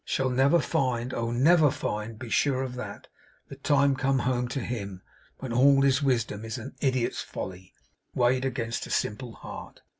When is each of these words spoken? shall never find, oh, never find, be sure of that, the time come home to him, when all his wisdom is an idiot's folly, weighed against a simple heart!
shall 0.03 0.31
never 0.31 0.57
find, 0.59 1.13
oh, 1.13 1.29
never 1.29 1.69
find, 1.69 2.17
be 2.17 2.27
sure 2.27 2.63
of 2.63 2.73
that, 2.73 3.07
the 3.49 3.55
time 3.57 3.95
come 3.95 4.17
home 4.17 4.47
to 4.47 4.59
him, 4.59 5.03
when 5.37 5.53
all 5.53 5.83
his 5.83 6.01
wisdom 6.01 6.43
is 6.43 6.57
an 6.57 6.73
idiot's 6.81 7.21
folly, 7.21 7.71
weighed 8.15 8.43
against 8.43 8.87
a 8.87 8.89
simple 8.89 9.33
heart! 9.33 9.81